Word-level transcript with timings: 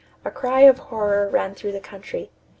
A 0.25 0.31
cry 0.31 0.61
of 0.61 0.79
horror 0.79 1.29
ran 1.29 1.53
through 1.53 1.73
the 1.73 1.79
country. 1.79 2.31